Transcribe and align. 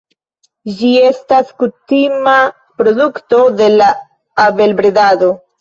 Ĝi 0.79 0.87
estas 1.09 1.51
kutima 1.63 2.35
produkto 2.81 3.45
de 3.61 3.71
la 3.77 3.91
abelbredado. 4.49 5.35